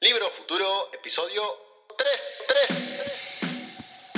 [0.00, 1.42] Libro Futuro, episodio
[1.96, 4.12] 3.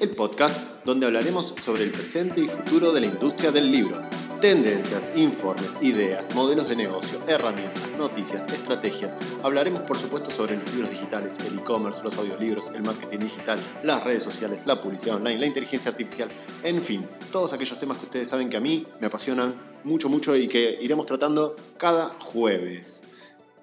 [0.00, 4.02] El podcast donde hablaremos sobre el presente y futuro de la industria del libro.
[4.42, 9.16] Tendencias, informes, ideas, modelos de negocio, herramientas, noticias, estrategias.
[9.44, 14.02] Hablaremos por supuesto sobre los libros digitales, el e-commerce, los audiolibros, el marketing digital, las
[14.02, 16.28] redes sociales, la publicidad online, la inteligencia artificial,
[16.64, 20.34] en fin, todos aquellos temas que ustedes saben que a mí me apasionan mucho, mucho
[20.34, 23.04] y que iremos tratando cada jueves.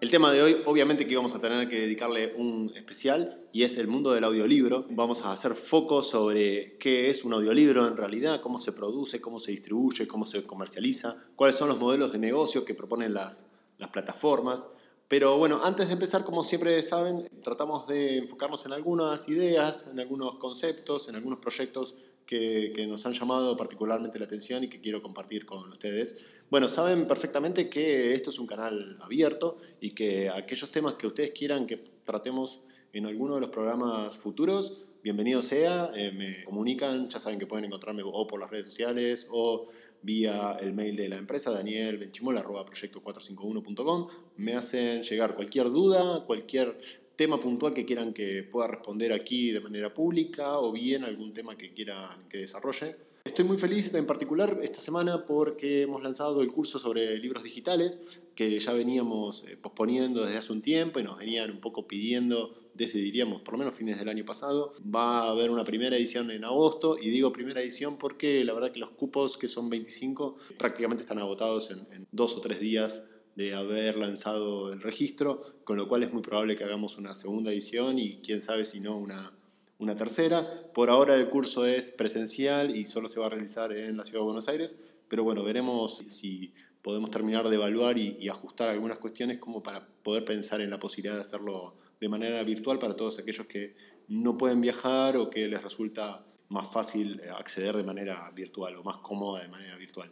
[0.02, 3.78] El tema de hoy, obviamente que vamos a tener que dedicarle un especial y es
[3.78, 4.86] el mundo del audiolibro.
[4.92, 9.40] Vamos a hacer foco sobre qué es un audiolibro en realidad, cómo se produce, cómo
[9.40, 13.90] se distribuye, cómo se comercializa, cuáles son los modelos de negocio que proponen las, las
[13.90, 14.70] plataformas.
[15.10, 20.00] Pero bueno, antes de empezar, como siempre saben, tratamos de enfocarnos en algunas ideas, en
[20.00, 21.96] algunos conceptos, en algunos proyectos
[22.30, 26.16] que, que, nos han llamado particularmente la atención y que quiero compartir con ustedes.
[26.52, 31.32] Bueno, saben perfectamente que esto es un canal abierto y que aquellos temas que ustedes
[31.32, 32.62] quieran que tratemos
[32.94, 37.66] en alguno de los programas futuros, bienvenido sea, eh, me comunican, ya saben que pueden
[37.66, 39.66] encontrarme o por las redes sociales o
[40.04, 46.26] vía el mail de la empresa, Daniel Benchimol, arroba proyecto451.com, me hacen llegar cualquier duda,
[46.26, 46.78] cualquier
[47.20, 51.58] tema puntual que quieran que pueda responder aquí de manera pública o bien algún tema
[51.58, 52.96] que quieran que desarrolle.
[53.26, 58.00] Estoy muy feliz en particular esta semana porque hemos lanzado el curso sobre libros digitales
[58.36, 62.52] que ya veníamos eh, posponiendo desde hace un tiempo y nos venían un poco pidiendo
[62.74, 64.72] desde, diríamos, por lo menos fines del año pasado.
[64.96, 68.72] Va a haber una primera edición en agosto y digo primera edición porque la verdad
[68.72, 73.04] que los cupos, que son 25, prácticamente están agotados en, en dos o tres días
[73.40, 77.54] de haber lanzado el registro, con lo cual es muy probable que hagamos una segunda
[77.54, 79.32] edición y quién sabe si no una,
[79.78, 80.46] una tercera.
[80.74, 84.20] Por ahora el curso es presencial y solo se va a realizar en la Ciudad
[84.20, 84.76] de Buenos Aires,
[85.08, 89.88] pero bueno, veremos si podemos terminar de evaluar y, y, ajustar algunas cuestiones como para
[90.04, 93.74] poder pensar en la posibilidad de hacerlo de manera virtual para todos aquellos que
[94.10, 98.98] no pueden viajar o que les resulta más fácil acceder de manera virtual o más
[98.98, 100.12] cómoda de manera virtual.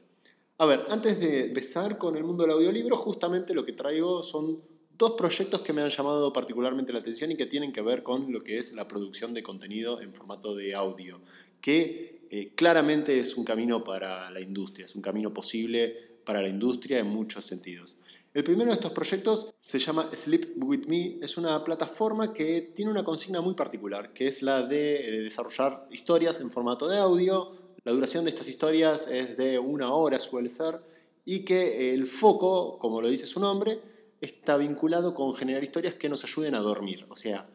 [0.59, 4.59] A ver, antes de empezar con el mundo del audiolibro, justamente lo que traigo son
[4.97, 8.34] dos proyectos que me han llamado particularmente la atención y que tienen que ver con
[8.34, 11.22] lo que es la producción de contenido en formato de audio,
[11.62, 15.95] que eh, claramente es un camino para la industria, es un camino posible
[16.25, 17.95] para la industria en muchos sentidos.
[18.34, 22.89] El primero de estos proyectos se llama Sleep With Me, es una plataforma que tiene
[22.89, 27.51] una consigna muy particular, que es la de desarrollar historias en formato de audio,
[27.87, 30.81] la duración de estas historias es de una hora, suele ser,
[31.23, 33.79] y que el foco, como lo dice su nombre,
[34.19, 37.05] está vinculado con generar historias que nos ayuden a dormir.
[37.07, 37.47] O sea,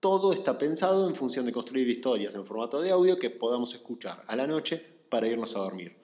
[0.00, 4.24] todo está pensado en función de construir historias en formato de audio que podamos escuchar
[4.26, 5.94] a la noche para irnos a dormir.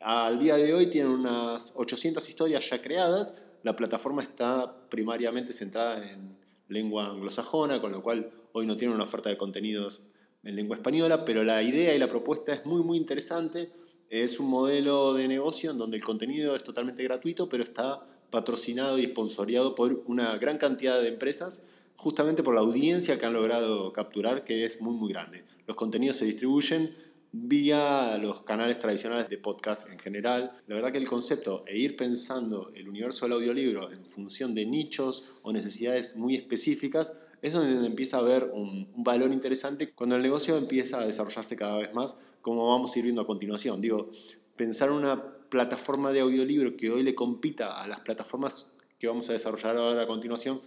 [0.00, 3.34] Al día de hoy tienen unas 800 historias ya creadas.
[3.62, 9.04] La plataforma está primariamente centrada en lengua anglosajona, con lo cual hoy no tiene una
[9.04, 10.02] oferta de contenidos
[10.48, 13.70] en lengua española, pero la idea y la propuesta es muy, muy interesante.
[14.08, 18.98] Es un modelo de negocio en donde el contenido es totalmente gratuito, pero está patrocinado
[18.98, 21.62] y esponsoreado por una gran cantidad de empresas,
[21.96, 25.44] justamente por la audiencia que han logrado capturar, que es muy, muy grande.
[25.66, 26.94] Los contenidos se distribuyen
[27.30, 30.50] vía los canales tradicionales de podcast en general.
[30.66, 34.64] La verdad que el concepto e ir pensando el universo del audiolibro en función de
[34.64, 37.12] nichos o necesidades muy específicas
[37.42, 41.56] es donde empieza a haber un, un, valor interesante cuando el negocio empieza a desarrollarse
[41.56, 43.80] cada vez más, como vamos a ir viendo a continuación.
[43.80, 44.10] Digo,
[44.56, 49.32] pensar una plataforma de audiolibro que hoy le compita a las plataformas que vamos a
[49.32, 50.60] desarrollar ahora a continuación,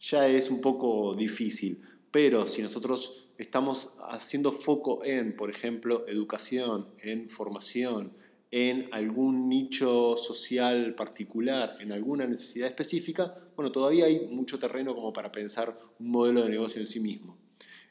[0.00, 1.80] ya es un poco difícil.
[2.10, 8.12] Pero si nosotros estamos haciendo foco en, por ejemplo, educación, en formación,
[8.52, 15.10] en algún nicho social particular, en alguna necesidad específica, bueno, todavía hay mucho terreno como
[15.10, 17.38] para pensar un modelo de negocio en sí mismo.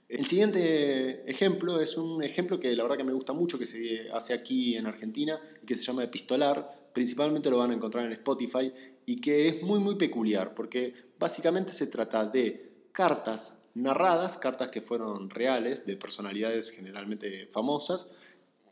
[0.07, 4.11] El siguiente ejemplo es un ejemplo que la verdad que me gusta mucho, que se
[4.11, 8.71] hace aquí en Argentina, que se llama Epistolar, principalmente lo van a encontrar en Spotify,
[9.07, 14.81] y que es muy muy peculiar, porque básicamente se trata de cartas narradas, cartas que
[14.81, 18.07] fueron reales, de personalidades generalmente famosas,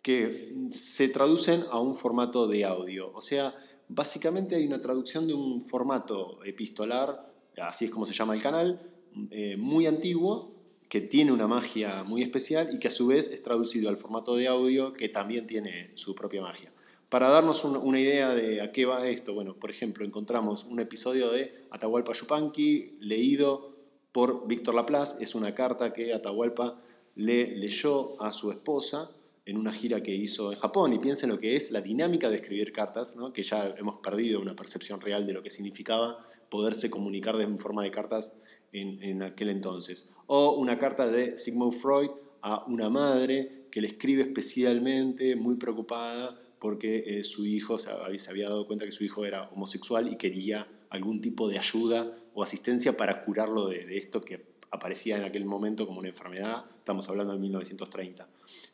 [0.09, 3.11] que se traducen a un formato de audio.
[3.13, 3.53] O sea,
[3.89, 8.79] básicamente hay una traducción de un formato epistolar, así es como se llama el canal,
[9.29, 10.51] eh, muy antiguo,
[10.89, 14.35] que tiene una magia muy especial y que a su vez es traducido al formato
[14.35, 16.73] de audio que también tiene su propia magia.
[17.09, 21.29] Para darnos una idea de a qué va esto, bueno, por ejemplo, encontramos un episodio
[21.29, 23.75] de Atahualpa Yupanqui leído
[24.11, 25.17] por Víctor Laplace.
[25.23, 26.75] Es una carta que Atahualpa
[27.13, 29.11] le leyó a su esposa
[29.49, 32.35] en una gira que hizo en Japón y piensen lo que es la dinámica de
[32.35, 36.17] escribir cartas, que ya hemos perdido una percepción real de lo que significaba
[36.49, 38.33] poderse comunicar de forma de cartas
[38.71, 40.09] en, en aquel entonces.
[40.27, 42.11] O una carta de Sigmund Freud
[42.41, 47.89] a una madre que le escribe especialmente, muy preocupada, porque eh, su hijo se
[48.29, 52.43] había dado cuenta que su hijo era homosexual y quería algún tipo de ayuda o
[52.43, 57.33] asistencia para curarlo de, esto que aparecía en aquel momento como una enfermedad, estamos hablando
[57.33, 58.29] de 1930.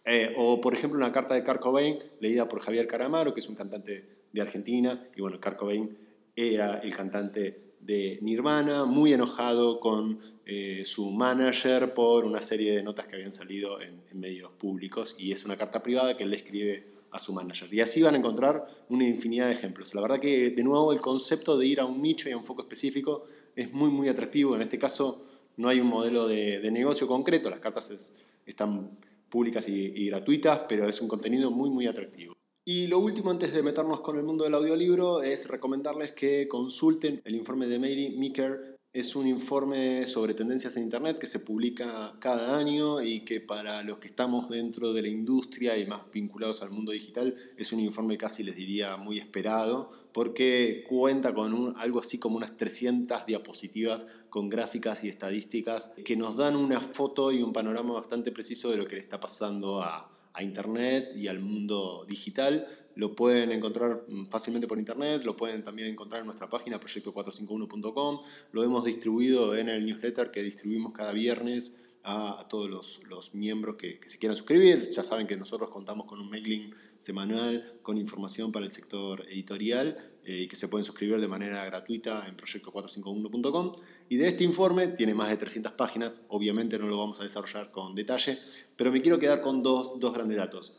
[0.05, 3.49] Eh, o, por ejemplo, una carta de Kurt Cobain leída por Javier Caramaro, que es
[3.49, 5.97] un cantante de Argentina, y bueno, Kurt Cobain
[6.35, 12.81] era el cantante de Nirvana, muy enojado con eh, su manager por una serie de
[12.81, 16.37] notas que habían salido en, medios públicos y es una carta privada que él le
[16.37, 17.71] escribe a su manager.
[17.73, 19.93] Y así van a encontrar una infinidad de ejemplos.
[19.93, 22.45] La verdad que de nuevo el concepto de ir a un nicho y a un
[22.45, 23.23] foco específico
[23.57, 24.55] es muy muy atractivo.
[24.55, 25.24] En este caso
[25.57, 28.13] no hay un modelo de, negocio concreto, las cartas
[28.45, 28.97] están
[29.29, 32.35] públicas y gratuitas, pero es un contenido muy muy atractivo.
[32.67, 37.21] Y lo último antes de meternos con el mundo del audiolibro es recomendarles que consulten
[37.23, 38.74] el informe de Mary Meeker.
[38.95, 43.83] Es un informe sobre tendencias en Internet que se publica cada año y que para
[43.83, 47.81] los que estamos dentro de la industria y más vinculados al mundo digital es un
[47.81, 54.05] informe casi les diría muy esperado porque cuenta con algo así como unas 300 diapositivas
[54.29, 58.77] con gráficas y estadísticas que nos dan una foto y un panorama bastante preciso de
[58.77, 62.67] lo que le está pasando a, a Internet y al mundo digital.
[62.95, 68.19] Lo pueden encontrar mm, fácilmente por Internet, lo pueden también encontrar en nuestra página proyecto451.com.
[68.51, 71.73] Lo hemos distribuido en el newsletter que distribuimos cada viernes
[72.05, 74.79] a, todos los, miembros que, se quieran suscribir.
[74.89, 79.97] Ya saben que nosotros contamos con un mailing semanal con información para el sector editorial
[80.23, 83.75] eh, y que se pueden suscribir de manera gratuita en proyecto451.com.
[84.09, 87.71] Y de este informe tiene más de 300 páginas, obviamente no lo vamos a desarrollar
[87.71, 88.37] con detalle,
[88.75, 90.73] pero me quiero quedar con dos, dos grandes datos.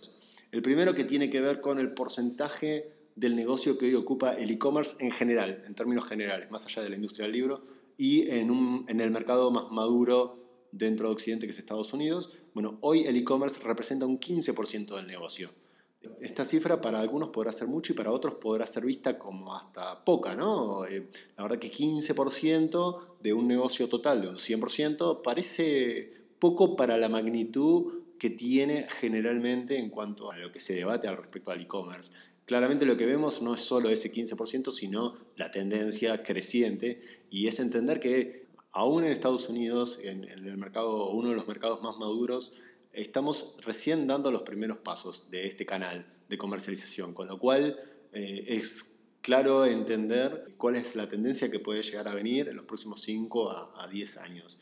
[0.53, 4.51] El primero que tiene que ver con el porcentaje del negocio que hoy ocupa el
[4.51, 7.63] e-commerce en general, en términos generales, más allá de la industria del libro,
[7.97, 12.31] y en, un, en el mercado más maduro dentro de Occidente, que es Estados Unidos.
[12.55, 15.51] Bueno, hoy el e-commerce representa un 15% del negocio.
[16.21, 20.05] Esta cifra para algunos podrá ser mucho y para otros podrá ser vista como hasta
[20.05, 20.87] poca, ¿no?
[20.87, 26.97] Eh, la verdad que 15% de un negocio total de un 100% parece poco para
[26.97, 31.61] la magnitud que tiene generalmente en cuanto a lo que se debate al respecto al
[31.61, 32.13] e-commerce.
[32.47, 37.59] Claramente lo que vemos no es solo ese 15%, sino la tendencia creciente y es
[37.59, 42.53] entender que aún en Estados Unidos, en, el mercado, uno de los mercados más maduros,
[42.93, 47.77] estamos recién dando los primeros pasos de este canal de comercialización, con lo cual
[48.13, 48.87] eh, es
[49.21, 53.51] claro entender cuál es la tendencia que puede llegar a venir en los próximos 5
[53.51, 54.59] a, a 10 años.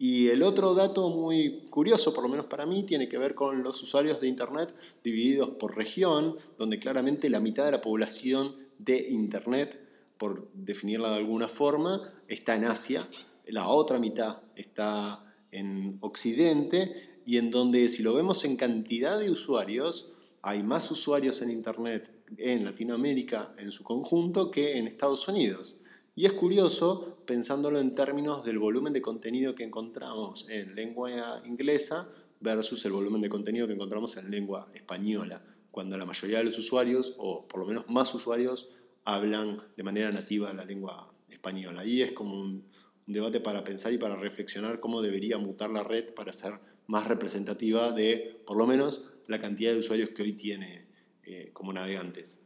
[0.00, 3.64] Y el otro dato muy curioso, por lo menos para mí, tiene que ver con
[3.64, 4.72] los usuarios de Internet
[5.02, 9.80] divididos por región, donde claramente la mitad de la población de Internet,
[10.16, 13.08] por definirla de alguna forma, está en Asia
[13.48, 19.30] la otra mitad está en Occidente y en donde si lo vemos en cantidad de
[19.30, 20.08] usuarios,
[20.42, 25.78] hay más usuarios en Internet en Latinoamérica en su conjunto que en Estados Unidos.
[26.14, 31.10] Y es curioso pensándolo en términos del volumen de contenido que encontramos en lengua
[31.46, 32.08] inglesa
[32.40, 36.58] versus el volumen de contenido que encontramos en lengua española, cuando la mayoría de los
[36.58, 38.68] usuarios, o por lo menos más usuarios,
[39.04, 41.84] hablan de manera nativa la lengua española.
[41.84, 42.60] Y es como
[43.08, 47.08] un debate para pensar y para reflexionar cómo debería mutar la red para ser más
[47.08, 50.86] representativa de, por lo menos, la cantidad de usuarios que hoy tiene
[51.24, 52.38] eh, como navegantes.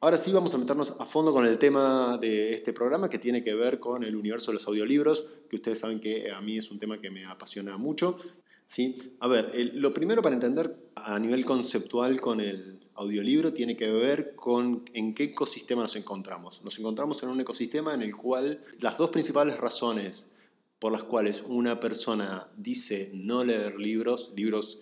[0.00, 3.42] Ahora sí vamos a meternos a fondo con el tema de este programa que tiene
[3.42, 6.70] que ver con el universo de los audiolibros, que ustedes saben que a mí es
[6.70, 8.18] un tema que me apasiona mucho.
[8.66, 8.96] ¿sí?
[9.20, 14.34] A ver, lo primero para entender a nivel conceptual con el, audiolibro tiene que ver
[14.34, 16.62] con en qué ecosistema nos encontramos.
[16.64, 20.30] Nos encontramos en un ecosistema en el cual las dos principales razones
[20.78, 24.80] por las cuales una persona dice no leer libros, libros,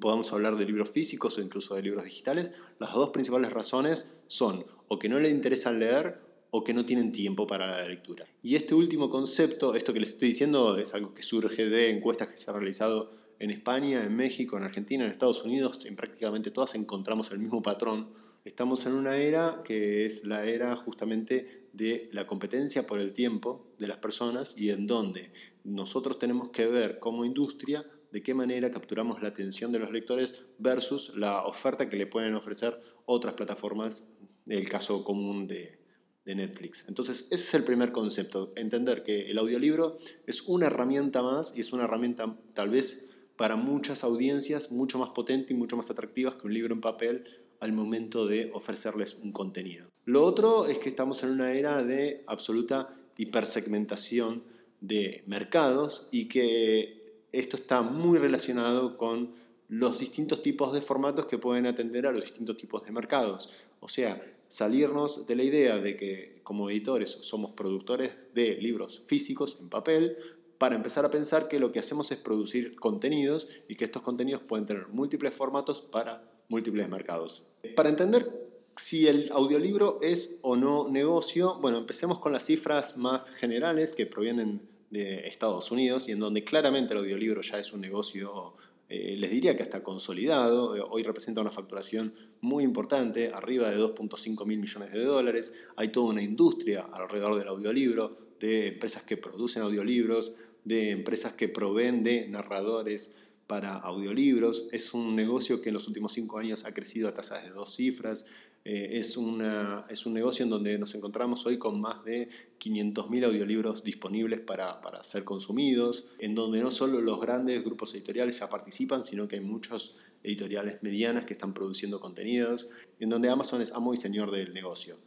[0.00, 4.64] podemos hablar de libros físicos o incluso de libros digitales, las dos principales razones son
[4.88, 6.20] o que no le interesa leer
[6.50, 8.24] o que no tienen tiempo para la lectura.
[8.42, 12.28] Y este último concepto, esto que les estoy diciendo, es algo que surge de encuestas
[12.28, 16.50] que se han realizado en España, en México, en Argentina, en Estados Unidos, en prácticamente
[16.50, 18.10] todas encontramos el mismo patrón.
[18.44, 23.66] Estamos en una era que es la era justamente de la competencia por el tiempo
[23.78, 25.32] de las personas y en donde
[25.64, 30.42] nosotros tenemos que ver como industria de qué manera capturamos la atención de los lectores
[30.58, 34.04] versus la oferta que le pueden ofrecer otras plataformas,
[34.46, 35.80] el caso común de,
[36.24, 36.84] de Netflix.
[36.88, 41.60] Entonces, ese es el primer concepto, entender que el audiolibro es una herramienta más y
[41.60, 46.36] es una herramienta tal vez para muchas audiencias mucho más potente y mucho más atractivas
[46.36, 47.24] que un libro en papel
[47.60, 49.86] al momento de ofrecerles un contenido.
[50.04, 52.88] Lo otro es que estamos en una era de absoluta
[53.18, 54.44] hipersegmentación
[54.80, 59.32] de mercados y que esto está muy relacionado con
[59.68, 63.48] los distintos tipos de formatos que pueden atender a los distintos tipos de mercados.
[63.80, 69.58] O sea, salirnos de la idea de que como editores somos productores de libros físicos
[69.60, 70.16] en papel,
[70.58, 74.42] para empezar a pensar que lo que hacemos es producir contenidos y que estos contenidos
[74.42, 77.42] pueden tener múltiples formatos para múltiples mercados.
[77.74, 78.46] Para entender
[78.76, 84.06] si el audiolibro es o no negocio, bueno, empecemos con las cifras más generales que
[84.06, 88.54] provienen de Estados Unidos y en donde claramente el audiolibro ya es un negocio
[88.88, 93.78] eh, les diría que está consolidado, eh, hoy representa una facturación muy importante, arriba de
[93.78, 99.16] 2.5 mil millones de dólares, hay toda una industria alrededor del audiolibro, de empresas que
[99.16, 103.12] producen audiolibros, de empresas que proveen de narradores
[103.46, 107.44] para audiolibros, es un negocio que en los últimos cinco años ha crecido a tasas
[107.44, 108.24] de dos cifras,
[108.68, 113.26] eh, es, una, es un negocio en donde nos encontramos hoy con más de 500.000
[113.26, 118.48] audiolibros disponibles para, para, ser consumidos, en donde no solo los grandes grupos editoriales ya
[118.48, 119.94] participan, sino que hay muchos
[120.24, 122.68] editoriales medianas que están produciendo contenidos,
[122.98, 124.98] en donde Amazon es amo y señor del negocio.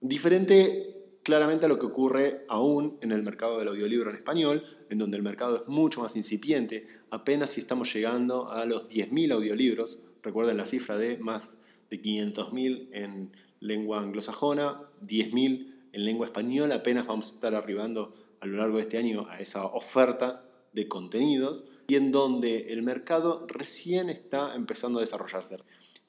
[0.00, 4.96] Diferente claramente a lo que ocurre aún en el mercado del audiolibro en español, en
[4.96, 9.98] donde el mercado es mucho más incipiente, apenas si estamos llegando a los 10.000 audiolibros,
[10.22, 11.58] recuerden la cifra de más
[11.94, 18.46] de 500.000 en lengua anglosajona, 10.000 en lengua española, apenas vamos a estar arribando a
[18.46, 23.46] lo largo de este año a esa oferta de contenidos y en donde el mercado
[23.46, 25.58] recién está empezando a desarrollarse.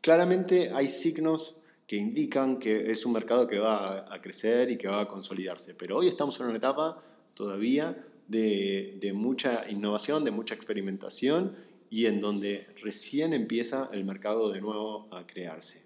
[0.02, 4.88] Claramente hay signos que indican que es un mercado que va a crecer y que
[4.88, 6.98] va a consolidarse, pero hoy estamos en una etapa
[7.36, 7.96] todavía
[8.28, 11.54] de, de mucha innovación, de mucha experimentación
[11.90, 15.82] y en donde recién empieza el mercado de nuevo a crearse.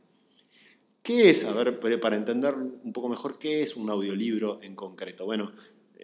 [1.03, 1.43] ¿Qué es?
[1.45, 5.25] A ver, para entender un poco mejor, ¿qué es un audiolibro en concreto?
[5.25, 5.51] Bueno,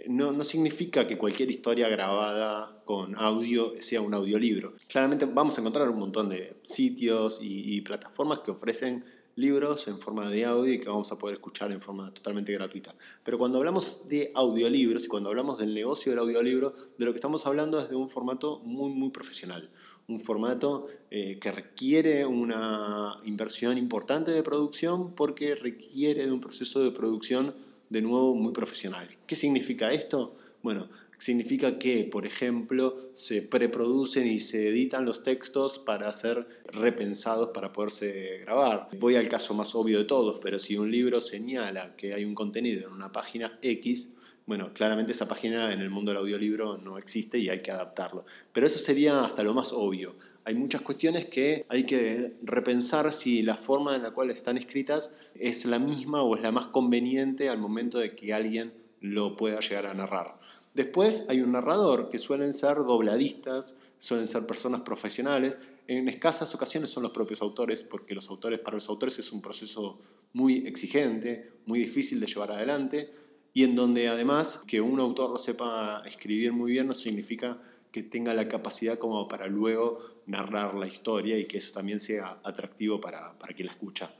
[0.07, 4.73] no, no, significa que cualquier historia grabada con audio sea un audiolibro.
[4.87, 9.03] Claramente vamos a encontrar un montón de sitios y plataformas que ofrecen
[9.35, 12.95] libros en forma de audio y que vamos a poder escuchar en forma totalmente gratuita.
[13.23, 17.17] Pero cuando hablamos de audiolibros y cuando hablamos del negocio del audiolibro, de lo que
[17.17, 19.69] estamos hablando es de un formato muy, muy profesional.
[20.07, 26.83] Un formato eh, que requiere una inversión importante de producción porque requiere de un proceso
[26.83, 27.53] de producción
[27.89, 29.07] de nuevo muy profesional.
[29.27, 30.33] ¿Qué significa esto?
[30.65, 36.43] Bueno, significa que, por ejemplo, se preproducen y se editan los textos para ser
[36.73, 38.87] repensados para poderse grabar.
[38.97, 42.33] Voy al caso más obvio de todos, pero si un libro señala que hay un
[42.33, 44.13] contenido en una página X,
[44.47, 48.25] bueno, claramente esa página en el mundo del audiolibro no existe y hay que adaptarlo.
[48.51, 50.15] Pero eso sería hasta lo más obvio.
[50.45, 55.11] Hay muchas cuestiones que hay que repensar si la forma en la cual están escritas
[55.35, 58.73] es la misma o es la más conveniente al momento de que alguien
[59.05, 60.39] lo pueda llegar a narrar.
[60.75, 65.61] Después hay un narrador, que suelen ser dobladistas, suelen ser personas profesionales.
[65.87, 69.41] En escasas ocasiones son los propios autores, porque los autores, para los autores es un
[69.41, 69.97] proceso
[70.33, 73.09] muy exigente, muy difícil de llevar adelante,
[73.53, 77.57] y en donde además que un autor lo sepa escribir muy bien no significa
[77.89, 82.41] que tenga la capacidad como para luego narrar la historia y que eso también sea
[82.43, 84.13] atractivo para, para quien la escucha.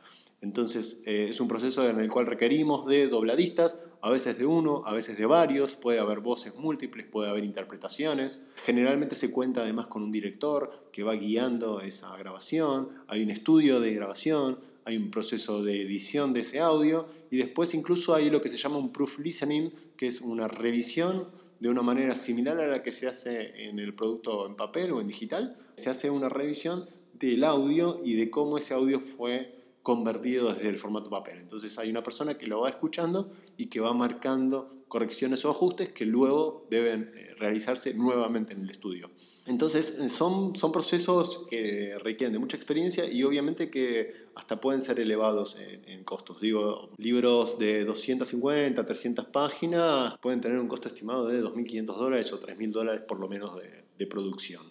[0.45, 4.83] Entonces eh, es un proceso en el cual requerimos de dobladistas, a veces de uno,
[4.85, 8.45] a veces de varios, puede haber voces múltiples, puede haber interpretaciones.
[8.63, 13.79] Generalmente se cuenta además con un director que va guiando esa grabación, hay un estudio
[13.79, 18.39] de grabación, hay un proceso de edición de ese audio y después incluso hay lo
[18.39, 21.25] que se llama un proof listening, que es una revisión
[21.59, 25.01] de una manera similar a la que se hace en el producto en papel o
[25.01, 25.55] en digital.
[25.75, 30.77] Se hace una revisión del audio y de cómo ese audio fue convertido desde el
[30.77, 31.37] formato papel.
[31.37, 35.89] Entonces hay una persona que lo va escuchando y que va marcando correcciones o ajustes
[35.89, 39.11] que luego deben eh, realizarse nuevamente en el estudio.
[39.45, 44.81] Entonces eh, son, son procesos que requieren de mucha experiencia y obviamente que hasta pueden
[44.81, 46.41] ser elevados en, costos.
[46.41, 52.39] Digo, libros de 250, 300 páginas pueden tener un costo estimado de 2.500 dólares o
[52.39, 54.63] 3.000 dólares por lo menos de, de producción.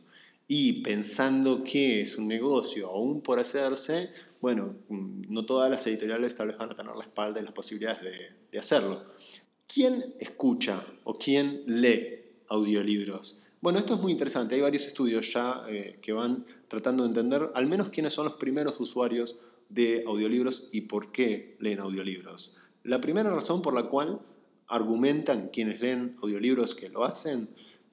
[0.47, 4.11] Y pensando que es un negocio aún por hacerse,
[4.41, 7.53] bueno, mm, no todas las editoriales tal vez van a tener la espalda y las
[7.53, 8.03] posibilidades
[8.51, 9.03] de, hacerlo.
[9.67, 13.39] ¿Quién escucha o quién lee audiolibros?
[13.61, 14.55] Bueno, esto es muy interesante.
[14.55, 18.35] Hay varios estudios ya eh, que van tratando de entender al menos quiénes son los
[18.35, 19.39] primeros usuarios
[19.71, 22.55] de audiolibros y por qué leen audiolibros.
[22.85, 24.21] La primera razón por la cual
[24.67, 27.49] argumentan quienes leen audiolibros que lo hacen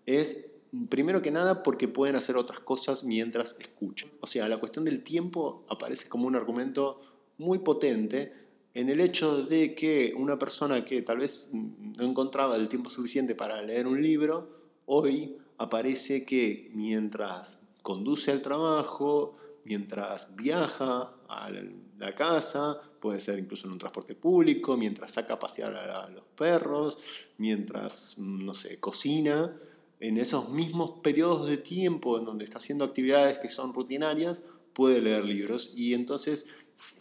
[0.05, 0.50] es
[0.89, 4.09] Primero que nada porque pueden hacer otras cosas mientras escuchan.
[4.21, 6.97] O sea, la cuestión del tiempo aparece como un argumento
[7.37, 8.31] muy potente
[8.73, 13.35] en el hecho de que una persona que tal vez no encontraba el tiempo suficiente
[13.35, 14.49] para leer un libro,
[14.85, 19.33] hoy aparece que mientras conduce al trabajo,
[19.65, 21.51] mientras viaja a
[21.97, 26.23] la casa, puede ser incluso en un transporte público, mientras saca a pasear a los
[26.37, 26.97] perros,
[27.37, 29.53] mientras, no sé, cocina,
[30.01, 34.43] en esos mismos periodos de tiempo en donde está haciendo actividades que son rutinarias,
[34.73, 36.47] puede leer libros y entonces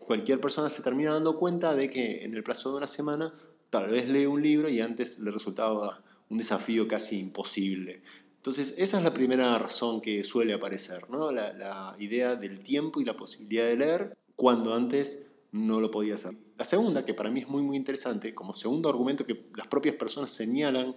[0.06, 3.32] cualquier persona se termina dando cuenta de que en el plazo de una semana
[3.70, 8.02] tal vez lee un libro y antes le resultaba un desafío casi imposible.
[8.36, 11.30] Entonces, esa es la primera razón que suele aparecer, ¿no?
[11.30, 16.14] la, la idea del tiempo y la posibilidad de leer cuando antes no lo podía
[16.14, 16.36] hacer.
[16.56, 19.94] La segunda, que para mí es muy, muy interesante, como segundo argumento que las propias
[19.96, 20.94] personas señalan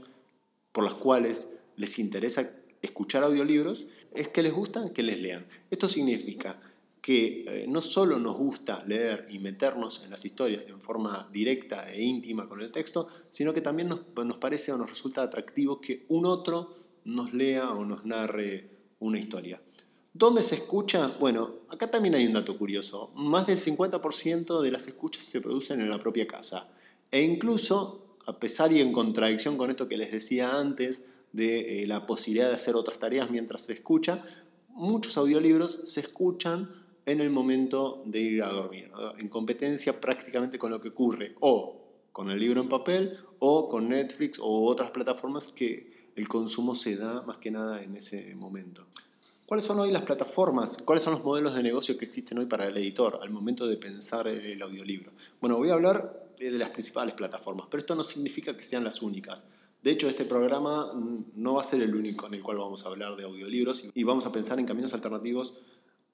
[0.72, 2.52] por las cuales les interesa
[2.82, 5.46] escuchar audiolibros, es que les gustan que les lean.
[5.72, 6.60] Esto significa
[7.02, 11.92] que eh, no solo nos gusta leer y meternos en las historias en forma directa
[11.92, 15.82] e íntima con el texto, sino que también nos, nos parece o nos resulta atractivo
[15.82, 19.62] que un otro nos lea o nos narre una historia.
[20.14, 21.08] ¿Dónde se escucha?
[21.20, 23.12] Bueno, acá también hay un dato curioso.
[23.16, 26.70] Más del 50% de las escuchas se producen en la propia casa.
[27.12, 31.02] E incluso, a pesar y en contradicción con esto que les decía antes,
[31.34, 34.24] de eh, la posibilidad de hacer otras tareas mientras se escucha,
[34.70, 36.70] muchos audiolibros se escuchan
[37.06, 41.78] en el momento de ir a dormir, en competencia prácticamente con lo que ocurre o
[42.14, 46.96] con el libro en papel o con Netflix o otras plataformas que el consumo se
[46.96, 48.88] da más que nada en ese momento.
[49.46, 50.78] ¿Cuáles son hoy las plataformas?
[50.86, 53.78] ¿Cuáles son los modelos de negocio que existen hoy para el editor al momento de
[53.78, 55.12] pensar el audiolibro?
[55.42, 59.02] Bueno, voy a hablar de las principales plataformas, pero esto no significa que sean las
[59.02, 59.46] únicas.
[59.84, 60.86] De hecho, este programa
[61.36, 64.04] no va a ser el único en el cual vamos a hablar de audiolibros y
[64.06, 65.56] vamos a pensar en caminos alternativos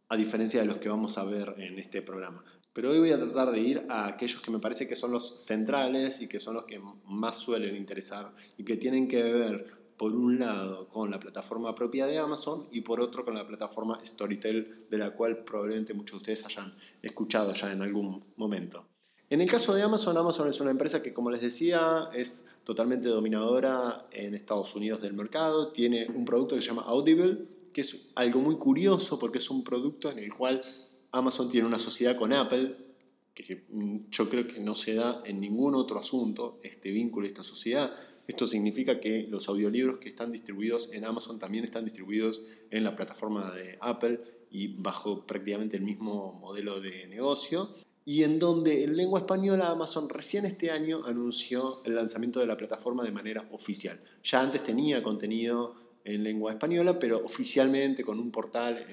[0.07, 2.43] a diferencia de los que vamos a ver en este programa.
[2.73, 5.43] Pero hoy voy a tratar de ir a aquellos que me parece que son los
[5.45, 9.63] centrales y que son los que más suelen interesar y que tienen que ver,
[9.97, 14.03] por un lado, con la plataforma propia de Amazon y por otro con la plataforma
[14.03, 18.88] Storytel, de la cual probablemente muchos de ustedes hayan escuchado ya en algún momento.
[19.31, 23.09] En el caso de Amazon, Amazon es una empresa que, como les decía, es totalmente
[23.09, 28.07] dominadora en Estados Unidos del mercado, tiene un producto que se llama Audible, que es
[28.15, 30.63] algo muy curioso porque es un producto en el cual
[31.11, 32.75] Amazon tiene una sociedad con Apple,
[33.35, 37.43] que mm, yo creo que no se da en ningún otro asunto este vínculo, esta
[37.43, 37.93] sociedad.
[38.27, 42.95] Esto significa que los audiolibros que están distribuidos en Amazon también están distribuidos en la
[42.95, 47.69] plataforma de Apple y bajo prácticamente el mismo modelo de negocio.
[48.09, 52.57] Y en donde en lengua española Amazon recién este año anunció el lanzamiento de la
[52.57, 54.01] plataforma de manera oficial.
[54.23, 58.83] Ya antes tenía contenido en lengua española, pero oficialmente con un portal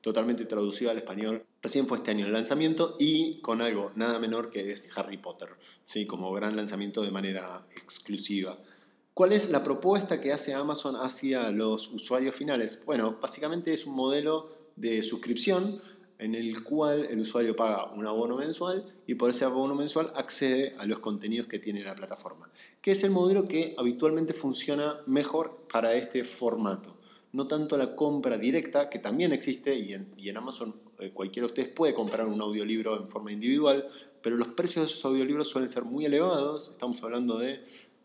[0.00, 1.44] totalmente traducido al español.
[1.60, 5.50] Recién fue este año el lanzamiento y con algo nada menor que es Harry Potter,
[5.84, 6.06] ¿sí?
[6.06, 8.58] como gran lanzamiento de manera exclusiva.
[9.12, 12.80] ¿Cuál es la propuesta que hace Amazon hacia los usuarios finales?
[12.86, 15.78] Bueno, básicamente es un modelo de suscripción
[16.18, 20.74] en el cual el usuario paga un abono mensual y por ese abono mensual accede
[20.78, 22.50] a los contenidos que tiene la plataforma,
[22.80, 26.96] que es el modelo que habitualmente funciona mejor para este formato.
[27.32, 31.46] No tanto la compra directa, que también existe y en, y en Amazon eh, cualquiera
[31.46, 33.86] de ustedes puede comprar un audiolibro en forma individual,
[34.22, 37.62] pero los precios de esos audiolibros suelen ser muy elevados, estamos hablando de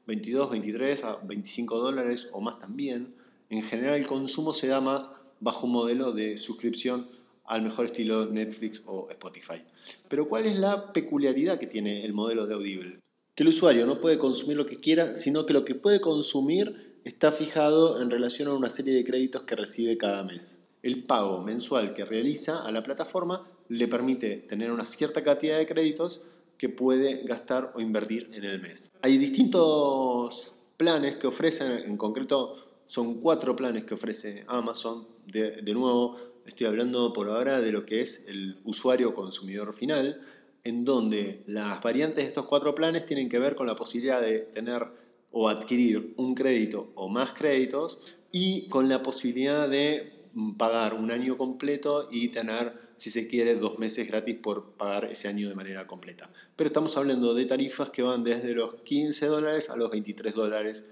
[0.07, 3.15] 22, 23 a 25 dólares o más también.
[3.49, 7.07] En general el consumo se da más bajo un modelo de suscripción
[7.51, 9.61] al mejor estilo Netflix o Spotify.
[10.07, 12.99] Pero ¿cuál es la peculiaridad que tiene el modelo de Audible?
[13.35, 16.99] Que el usuario no puede consumir lo que quiera, sino que lo que puede consumir
[17.03, 20.59] está fijado en relación a una serie de créditos que recibe cada mes.
[20.81, 25.65] El pago mensual que realiza a la plataforma le permite tener una cierta cantidad de
[25.65, 26.23] créditos
[26.57, 28.91] que puede gastar o invertir en el mes.
[29.01, 32.53] Hay distintos planes que ofrecen, en concreto
[32.85, 35.07] son cuatro planes que ofrece Amazon.
[35.25, 40.19] De, de nuevo, Estoy hablando por ahora de lo que es el usuario consumidor final,
[40.63, 44.39] en donde las variantes de estos cuatro planes tienen que ver con la posibilidad de
[44.39, 44.87] tener
[45.31, 47.99] o adquirir un crédito o más créditos
[48.31, 50.21] y con la posibilidad de
[50.57, 55.27] pagar un año completo y tener, si se quiere, dos meses gratis por pagar ese
[55.27, 56.31] año de manera completa.
[56.55, 60.85] Pero estamos hablando de tarifas que van desde los 15 dólares a los 23 dólares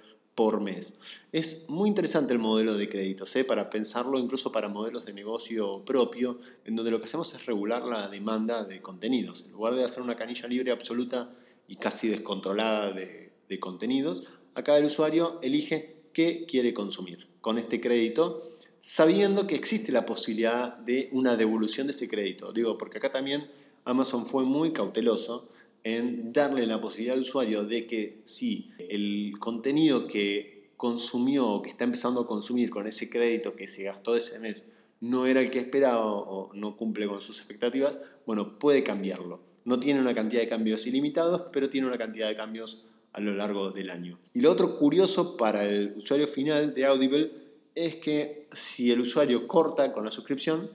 [0.61, 0.93] mes.
[1.31, 3.43] Es muy interesante el modelo de créditos, ¿eh?
[3.43, 7.83] para pensarlo incluso para modelos de negocio propio, en donde lo que hacemos es regular
[7.83, 9.43] la demanda de contenidos.
[9.45, 11.29] En lugar de hacer una canilla libre absoluta
[11.67, 17.27] y casi descontrolada de, de contenidos, acá el usuario elige qué quiere consumir.
[17.41, 18.43] con este crédito,
[18.79, 22.51] sabiendo que existe la posibilidad de una devolución de ese crédito.
[22.51, 23.49] Digo, porque acá también
[23.85, 25.47] Amazon fue muy cauteloso
[25.83, 31.69] en darle la posibilidad al usuario de que si el contenido que consumió o que
[31.69, 34.65] está empezando a consumir con ese crédito que se gastó ese mes
[35.01, 39.41] no era el que esperaba o no cumple con sus expectativas, bueno, puede cambiarlo.
[39.63, 43.33] No tiene una cantidad de cambios ilimitados, pero tiene una cantidad de cambios a lo
[43.33, 44.19] largo del año.
[44.33, 47.31] Y lo otro curioso para el usuario final de Audible
[47.75, 50.69] es que si el usuario corta con la suscripción,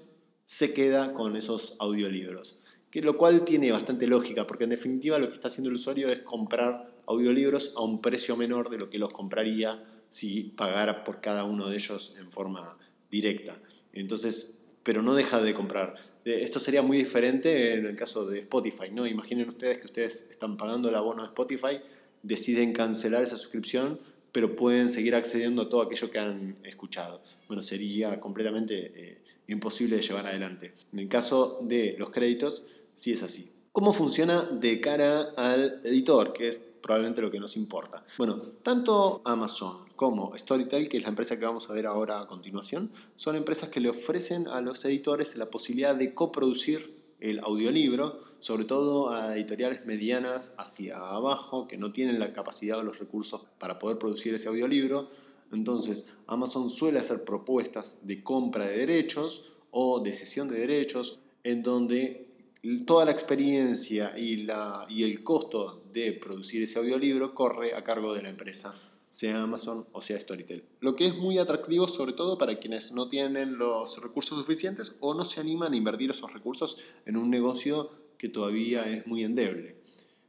[0.44, 2.58] se queda con esos audiolibros.
[2.94, 6.11] Que lo cual tiene bastante lógica, porque en definitiva lo que está haciendo el usuario
[6.11, 11.20] es comprar audiolibros a un precio menor de lo que los compraría si pagara por
[11.20, 12.78] cada uno de ellos en forma
[13.11, 13.61] directa.
[13.94, 15.96] Entonces, pero no deja de comprar.
[16.24, 19.09] Esto sería muy diferente en el caso de Spotify, ¿no?
[19.09, 21.80] Imaginen ustedes que ustedes están pagando el abono de Spotify,
[22.22, 23.98] deciden cancelar esa suscripción,
[24.30, 27.20] pero pueden seguir accediendo a todo aquello que han escuchado.
[27.48, 30.72] Bueno, sería completamente eh, imposible de llevar adelante.
[30.92, 32.62] En el caso de los créditos,
[32.94, 33.50] sí es así.
[33.72, 36.33] ¿Cómo funciona de cara al editor?
[36.33, 38.04] Que es probablemente lo que nos importa.
[38.18, 42.26] Bueno, tanto Amazon como Storytel, que es la empresa que vamos a ver ahora a
[42.26, 48.18] continuación, son empresas que le ofrecen a los editores la posibilidad de coproducir el audiolibro,
[48.38, 53.46] sobre todo a editoriales medianas hacia abajo, que no tienen la capacidad o los recursos
[53.59, 55.09] para poder producir ese audiolibro.
[55.52, 61.62] Entonces, Amazon suele hacer propuestas de compra de derechos o de cesión de derechos, en
[61.62, 62.23] donde
[62.87, 68.14] toda la experiencia y, la, y el costo de producir ese audiolibro corre a cargo
[68.14, 68.74] de la empresa
[69.14, 70.64] sea Amazon o sea Storytel.
[70.81, 75.14] Lo que es muy atractivo sobre todo para quienes no tienen los recursos suficientes o
[75.14, 79.81] no se animan a invertir esos recursos en un negocio que todavía es muy endeble.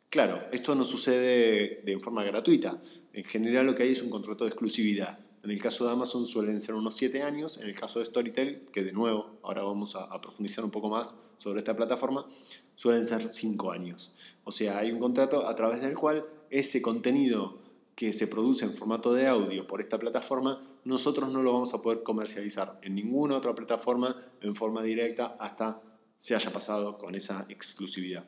[0.09, 2.79] Claro, esto no sucede de forma gratuita.
[3.13, 5.24] En general lo que hay es un contrato de exclusividad.
[5.45, 8.65] En el caso de Amazon suelen ser unos 7 años, en el caso de Storytel,
[8.73, 12.25] que de nuevo, ahora vamos a, profundizar un poco más sobre esta plataforma,
[12.73, 14.13] suelen ser 5 años.
[14.43, 17.59] O sea, hay un contrato a través del cual ese contenido
[17.93, 21.81] que se produce en formato de audio por esta plataforma, nosotros no lo vamos a
[21.83, 25.79] poder comercializar en ninguna otra plataforma en forma directa hasta
[26.17, 28.25] se haya pasado con esa exclusividad.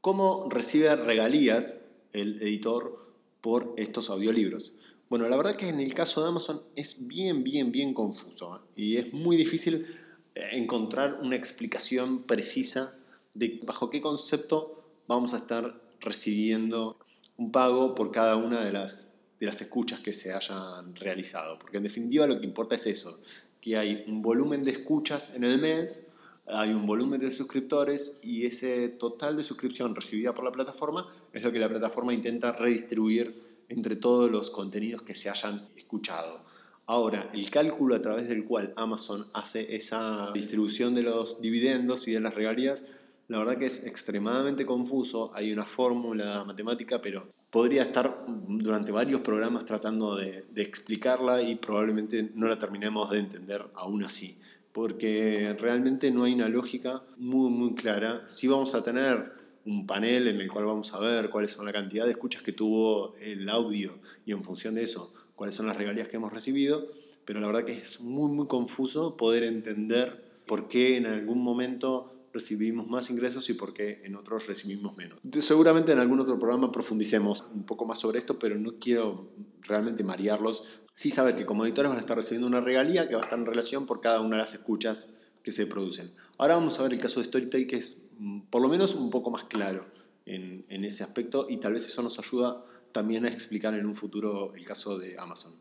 [0.00, 4.72] ¿Cómo recibe regalías el editor por estos audiolibros?
[5.08, 8.60] Bueno, la verdad que en el caso de Amazon es bien, bien, bien confuso ¿eh?
[8.76, 9.86] y es muy difícil
[10.34, 12.94] eh, encontrar una explicación precisa
[13.32, 16.98] de bajo qué concepto vamos a estar recibiendo
[17.38, 19.06] un pago por cada una de las,
[19.40, 21.58] de las escuchas que se hayan realizado.
[21.58, 23.18] Porque en definitiva lo que importa es eso,
[23.62, 26.04] que hay un volumen de escuchas en el mes,
[26.46, 31.42] hay un volumen de suscriptores y ese total de suscripción recibida por la plataforma es
[31.42, 36.44] lo que la plataforma intenta redistribuir entre todos los contenidos que se hayan escuchado.
[36.86, 42.12] Ahora, el cálculo a través del cual Amazon hace esa distribución de los dividendos y
[42.12, 42.84] de las regalías
[43.28, 49.20] la verdad que es extremadamente confuso, hay una fórmula matemática, pero podría estar durante varios
[49.20, 54.38] programas tratando de, explicarla y probablemente no la terminemos de entender aún así,
[54.72, 58.26] porque realmente no hay una lógica muy, muy clara.
[58.26, 59.30] Si vamos a tener
[59.66, 62.52] un panel en el cual vamos a ver cuáles son la cantidad de escuchas que
[62.52, 66.86] tuvo el audio y en función de eso, cuáles son las regalías que hemos recibido,
[67.24, 72.10] pero la verdad que es muy, muy confuso poder entender por qué en algún momento
[72.32, 75.18] recibimos más ingresos y por qué en otros recibimos menos.
[75.40, 79.28] Seguramente en algún otro programa profundicemos un poco más sobre esto, pero no quiero
[79.62, 80.80] realmente marearlos.
[80.94, 83.38] Sí saber que como editores van a estar recibiendo una regalía que va a estar
[83.38, 85.08] en relación por cada una de las escuchas
[85.42, 86.12] que se producen.
[86.36, 89.10] Ahora vamos a ver el caso de Storytel que es mm, por lo menos un
[89.10, 89.86] poco más claro
[90.26, 93.94] en, en ese aspecto y tal vez eso nos ayuda también a explicar en un
[93.94, 95.52] futuro el caso de Amazon.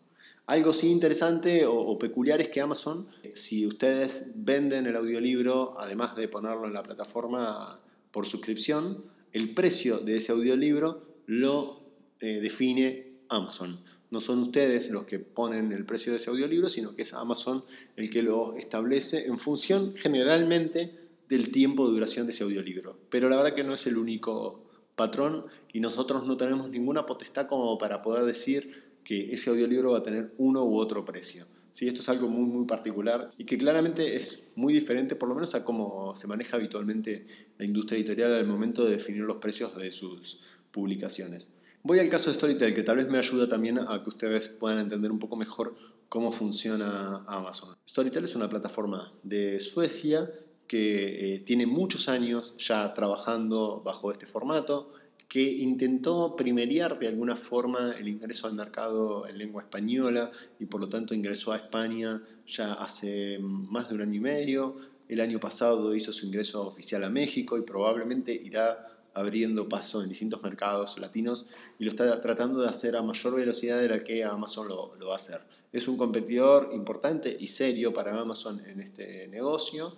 [0.48, 6.30] Algo sí interesante o, peculiar es que Amazon, si ustedes venden el audiolibro, además de
[6.30, 7.78] ponerlo en la plataforma
[8.12, 11.82] por suscripción, el precio de ese audiolibro lo
[12.22, 13.78] eh, define Amazon.
[14.10, 17.64] No son ustedes los que ponen el precio de ese audiolibro, sino que es Amazon
[17.96, 20.94] el que lo establece en función generalmente
[21.30, 23.00] del tiempo de duración de ese audiolibro.
[23.10, 24.64] Pero la verdad que no es el único
[24.96, 30.00] patrón y nosotros no tenemos ninguna potestad como para poder decir que ese audiolibro va
[30.00, 31.46] a tener uno u otro precio.
[31.74, 31.88] ¿Sí?
[31.88, 35.54] Esto es algo muy, muy particular y que claramente es muy diferente, por lo menos
[35.54, 37.28] a cómo se maneja habitualmente
[37.60, 40.40] la industria editorial al momento de definir los precios de sus
[40.72, 41.57] publicaciones.
[41.84, 44.80] Voy al caso de Storytel, que tal vez me ayuda también a que ustedes puedan
[44.80, 45.76] entender un poco mejor
[46.10, 47.76] cómo funciona Amazon.
[47.88, 50.30] Storytel es una plataforma de Suecia
[50.68, 54.92] que eh, tiene muchos años ya trabajando bajo este formato,
[55.28, 60.80] que intentó primeriar de alguna forma el ingreso al mercado en lengua española y por
[60.80, 64.78] lo tanto ingresó a España ya hace más de un año y medio.
[65.10, 68.78] El año pasado hizo su ingreso oficial a México y probablemente irá
[69.18, 71.46] abriendo paso en distintos mercados latinos
[71.80, 75.08] y lo está tratando de hacer a mayor velocidad de la que Amazon lo, lo
[75.08, 75.42] va a hacer.
[75.72, 79.94] Es un competidor importante y serio para Amazon en este negocio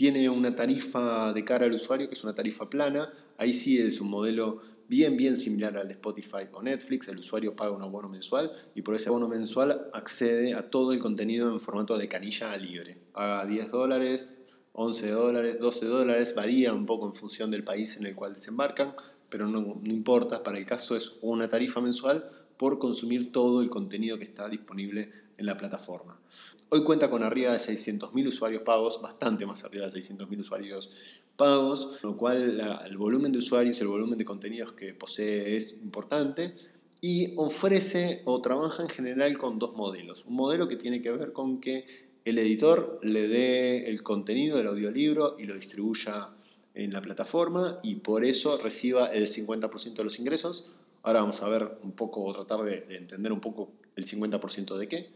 [0.00, 3.12] tiene una tarifa de cara al usuario que es una tarifa plana.
[3.36, 7.08] Ahí sí es un modelo bien, bien similar al de Spotify o Netflix.
[7.08, 11.00] El usuario paga un abono mensual y por ese abono mensual accede a todo el
[11.00, 12.96] contenido en formato de canilla libre.
[13.12, 14.39] Paga 10 dólares,
[14.72, 18.94] 11 dólares, 12 dólares, varía un poco en función del país en el cual desembarcan,
[19.28, 23.70] pero no, no importa, para el caso es una tarifa mensual por consumir todo el
[23.70, 26.20] contenido que está disponible en la plataforma.
[26.68, 30.90] Hoy cuenta con arriba de 600.000 usuarios pagos, bastante más arriba de 600.000 usuarios
[31.36, 36.54] pagos, lo cual el volumen de usuarios, el volumen de contenidos que posee es importante
[37.00, 40.26] y ofrece o trabaja en general con dos modelos.
[40.26, 41.86] Un modelo que tiene que ver con que
[42.24, 46.34] el editor le dé el contenido del audiolibro y lo distribuya
[46.74, 50.70] en la plataforma y por eso reciba el 50% de los ingresos.
[51.02, 54.76] Ahora vamos a ver un poco, o tratar de, de entender un poco el 50%
[54.76, 55.10] de qué.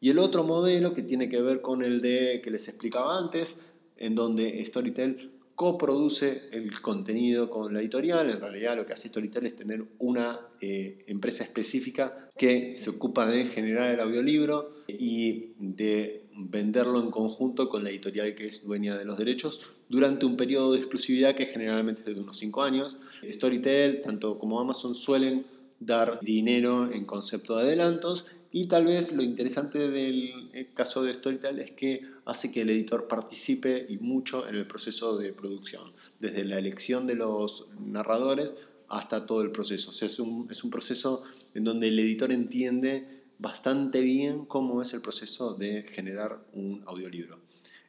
[0.00, 3.56] Y el otro modelo que tiene que ver con el de que les explicaba antes,
[3.96, 8.30] en donde Storytel coproduce el contenido con la editorial.
[8.30, 13.26] En realidad lo que hace Storytel es tener una eh, empresa específica que se ocupa
[13.26, 18.96] de generar el audiolibro y de venderlo en conjunto con la editorial que es dueña
[18.96, 22.96] de los derechos durante un periodo de exclusividad que generalmente es de unos 5 años.
[23.28, 25.44] Storytel, tanto como Amazon, suelen
[25.78, 31.14] dar dinero en concepto de adelantos y tal vez lo interesante del eh, caso de
[31.14, 35.90] Storytel es que hace que el editor participe y mucho en el proceso de producción,
[36.20, 38.54] desde la elección de los narradores
[38.88, 39.90] hasta todo el proceso.
[40.04, 41.22] Es, un, es un proceso
[41.54, 43.06] en donde el editor entiende
[43.38, 47.40] bastante bien cómo es el proceso de generar un audiolibro.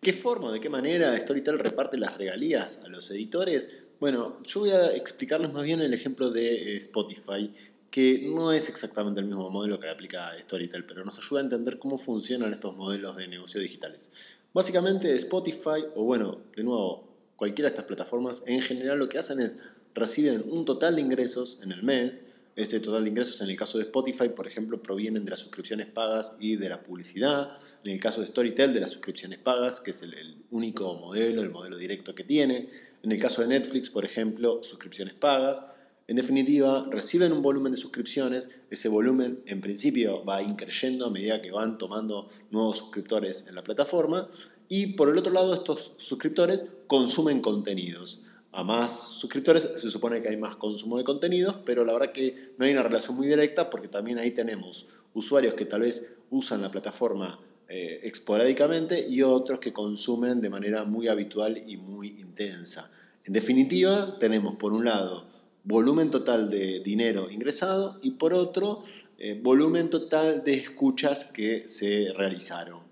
[0.01, 3.69] ¿Qué forma, de qué manera Storytel reparte las regalías a los editores?
[3.99, 7.51] Bueno, yo voy a explicarles más bien el ejemplo de eh, Spotify
[7.93, 11.77] que no es exactamente el mismo modelo que aplica Storytel, pero nos ayuda a entender
[11.77, 14.09] cómo funcionan estos modelos de negocio digitales.
[14.51, 19.39] Básicamente Spotify, o bueno, de nuevo, cualquiera de estas plataformas, en general lo que hacen
[19.39, 19.59] es
[19.93, 22.23] reciben un total de ingresos en el mes.
[22.55, 25.85] Este total de ingresos en el caso de Spotify, por ejemplo, provienen de las suscripciones
[25.85, 27.55] pagas y de la publicidad.
[27.83, 31.43] En el caso de Storytel, de las suscripciones pagas, que es el, el único modelo,
[31.43, 32.67] el modelo directo que tiene.
[33.03, 35.63] En el caso de Netflix, por ejemplo, suscripciones pagas.
[36.05, 41.41] En definitiva, reciben un volumen de suscripciones, ese volumen en principio va increyendo a medida
[41.41, 44.27] que van tomando nuevos suscriptores en la plataforma
[44.67, 48.23] y por el otro lado estos suscriptores consumen contenidos.
[48.51, 52.53] A más suscriptores se supone que hay más consumo de contenidos, pero la verdad que
[52.57, 56.61] no hay una relación muy directa porque también ahí tenemos usuarios que tal vez usan
[56.61, 57.39] la plataforma
[57.69, 62.91] eh, esporádicamente y otros que consumen de manera muy habitual y muy intensa.
[63.23, 65.32] En definitiva, tenemos por un lado
[65.63, 68.83] volumen total de dinero ingresado y por otro,
[69.17, 72.83] eh, volumen total de escuchas que se realizaron.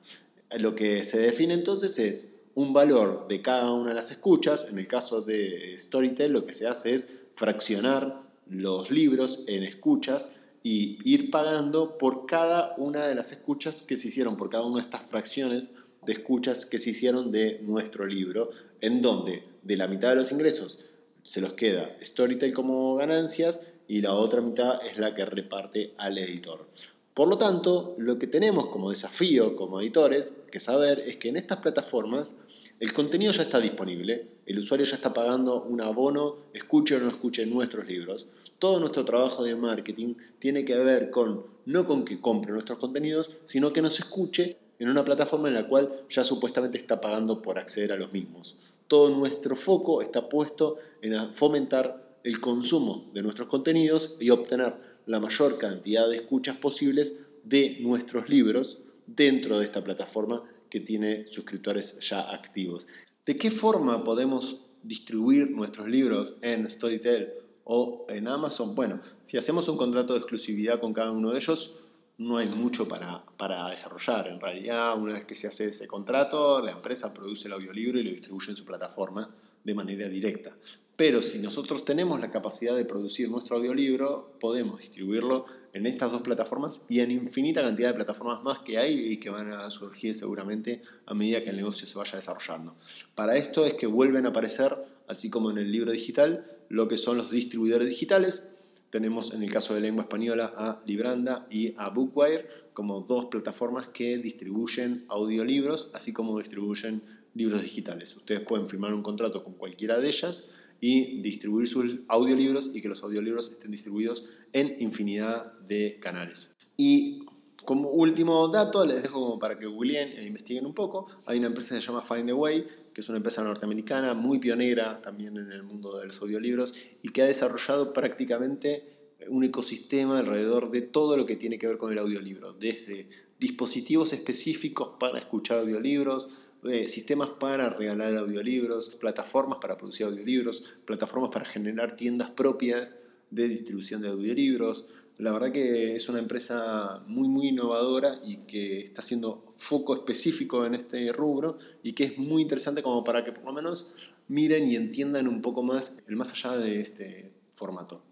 [0.59, 4.67] Lo que se define entonces es un valor de cada una de las escuchas.
[4.69, 10.29] En el caso de Storytel lo que se hace es fraccionar los libros en escuchas
[10.63, 14.77] y ir pagando por cada una de las escuchas que se hicieron, por cada una
[14.77, 15.69] de estas fracciones
[16.05, 18.49] de escuchas que se hicieron de nuestro libro,
[18.81, 20.90] en donde de la mitad de los ingresos
[21.23, 26.17] se los queda Storytel como ganancias y la otra mitad es la que reparte al
[26.17, 26.67] editor.
[27.13, 31.35] Por lo tanto, lo que tenemos como desafío como editores que saber es que en
[31.35, 32.35] estas plataformas
[32.79, 37.09] el contenido ya está disponible, el usuario ya está pagando un abono, escuche o no
[37.09, 38.27] escuche nuestros libros.
[38.59, 43.29] Todo nuestro trabajo de marketing tiene que ver con no con que compre nuestros contenidos,
[43.45, 47.59] sino que nos escuche en una plataforma en la cual ya supuestamente está pagando por
[47.59, 48.55] acceder a los mismos
[48.91, 54.73] todo nuestro foco está puesto en fomentar el consumo de nuestros contenidos y obtener
[55.05, 61.25] la mayor cantidad de escuchas posibles de nuestros libros dentro de esta plataforma que tiene
[61.25, 62.85] suscriptores ya activos.
[63.25, 67.31] ¿De qué forma podemos distribuir nuestros libros en Storytel
[67.63, 68.75] o en Amazon?
[68.75, 71.75] Bueno, si hacemos un contrato de exclusividad con cada uno de ellos,
[72.21, 74.27] no hay mucho para, para, desarrollar.
[74.27, 78.03] En realidad, una vez que se hace ese contrato, la empresa produce el audiolibro y
[78.03, 79.27] lo distribuye en su plataforma
[79.63, 80.55] de manera directa.
[80.95, 86.21] Pero si nosotros tenemos la capacidad de producir nuestro audiolibro, podemos distribuirlo en estas dos
[86.21, 90.13] plataformas y en infinita cantidad de plataformas más que hay y que van a surgir
[90.13, 92.75] seguramente a medida que el negocio se vaya desarrollando.
[93.15, 94.75] Para esto es que vuelven a aparecer
[95.07, 98.43] así como en el libro digital, lo que son los distribuidores digitales.
[98.91, 103.87] Tenemos en el caso de lengua española a Libranda y a Bookwire como dos plataformas
[103.87, 107.01] que distribuyen audiolibros, así como distribuyen
[107.33, 108.15] libros digitales.
[108.17, 110.49] Ustedes pueden firmar un contrato con cualquiera de ellas
[110.81, 116.49] y distribuir sus audiolibros y que los audiolibros estén distribuidos en infinidad de canales.
[116.75, 117.21] Y
[117.63, 121.05] como último dato, les dejo como para que googleen e investiguen un poco.
[121.27, 124.39] Hay una empresa que se llama Find the Way, que es una empresa norteamericana muy
[124.39, 128.83] pionera también en el mundo de los audiolibros y que ha desarrollado prácticamente
[129.27, 133.07] un ecosistema alrededor de todo lo que tiene que ver con el audiolibro, desde
[133.39, 136.29] dispositivos específicos para escuchar audiolibros,
[136.63, 142.97] eh, sistemas para regalar audiolibros, plataformas para producir audiolibros, plataformas para generar tiendas propias
[143.31, 144.89] de distribución de audiolibros,
[145.21, 150.65] la verdad que es una empresa muy, muy innovadora y que está haciendo foco específico
[150.65, 153.91] en este rubro y que es muy interesante como para que por lo menos
[154.27, 158.03] miren y entiendan un poco más el más allá de este formato.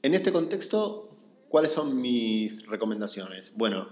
[0.00, 1.14] En este contexto,
[1.50, 3.52] ¿cuáles son mis recomendaciones?
[3.54, 3.86] Bueno,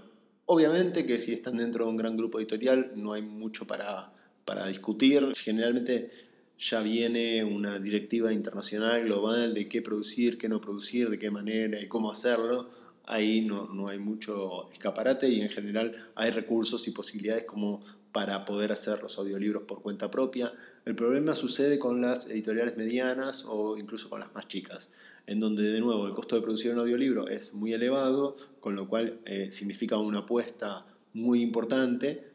[0.47, 4.11] obviamente que si están dentro de un gran grupo editorial no hay mucho para,
[4.45, 5.31] para discutir.
[5.35, 6.09] Generalmente
[6.57, 11.79] ya viene una directiva internacional global de qué producir, qué no producir, de qué manera
[11.79, 12.67] y cómo hacerlo.
[13.05, 17.79] Ahí no, no hay mucho escaparate y en general hay recursos y posibilidades como
[18.11, 20.51] para poder hacer los audiolibros por cuenta propia.
[20.85, 24.91] El problema sucede con las editoriales medianas o incluso con las más chicas,
[25.27, 28.89] en donde de nuevo el costo de producir un audiolibro es muy elevado, con lo
[28.89, 32.26] cual eh, significa una apuesta muy importante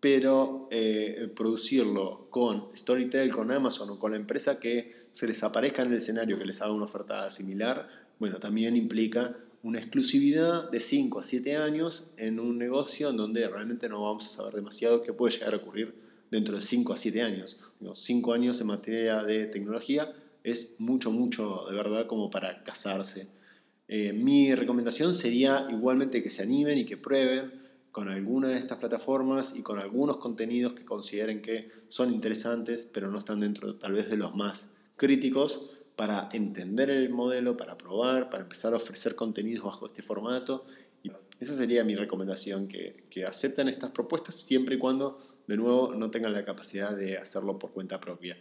[0.00, 5.82] pero eh, producirlo con Storytel, con Amazon o con la empresa que se les aparezca
[5.82, 7.88] en el escenario, que les haga una oferta similar,
[8.18, 13.46] bueno, también implica una exclusividad de 5 a 7 años en un negocio en donde
[13.48, 15.94] realmente no vamos a saber demasiado qué puede llegar a ocurrir
[16.30, 17.60] dentro de 5 a 7 años.
[17.92, 20.10] 5 años en materia de tecnología
[20.44, 23.28] es mucho, mucho de verdad como para casarse.
[23.88, 27.52] Eh, mi recomendación sería igualmente que se animen y que prueben
[27.92, 33.10] con alguna de estas plataformas y con algunos contenidos que consideren que son interesantes, pero
[33.10, 38.30] no están dentro tal vez de los más críticos, para entender el modelo, para probar,
[38.30, 40.64] para empezar a ofrecer contenidos bajo este formato.
[41.02, 45.94] Y esa sería mi recomendación, que, que acepten estas propuestas siempre y cuando, de nuevo,
[45.94, 48.38] no tengan la capacidad de hacerlo por cuenta propia.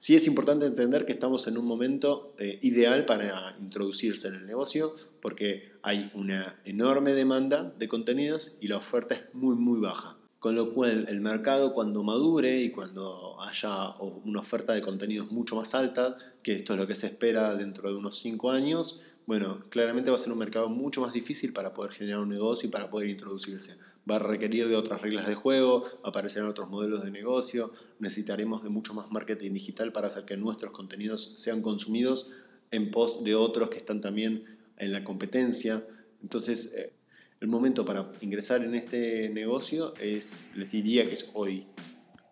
[0.00, 4.46] Sí es importante entender que estamos en un momento eh, ideal para introducirse en el
[4.46, 10.16] negocio porque hay una enorme demanda de contenidos y la oferta es muy muy baja.
[10.38, 15.56] Con lo cual el mercado cuando madure y cuando haya una oferta de contenidos mucho
[15.56, 19.62] más alta, que esto es lo que se espera dentro de unos 5 años, bueno,
[19.68, 22.72] claramente va a ser un mercado mucho más difícil para poder generar un negocio y
[22.72, 23.76] para poder introducirse.
[24.10, 28.70] Va a requerir de otras reglas de juego, aparecerán otros modelos de negocio, necesitaremos de
[28.70, 32.30] mucho más marketing digital para hacer que nuestros contenidos sean consumidos
[32.70, 34.44] en pos de otros que están también
[34.78, 35.86] en la competencia.
[36.22, 36.94] Entonces, eh,
[37.42, 41.66] el momento para ingresar en este negocio es, les diría que es hoy.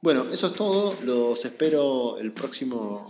[0.00, 0.96] Bueno, eso es todo.
[1.04, 3.06] Los espero el próximo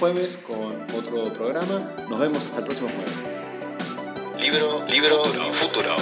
[0.00, 1.78] jueves con otro programa.
[2.08, 3.30] Nos vemos hasta el próximo jueves.
[4.40, 5.94] Libro, libro y futuro.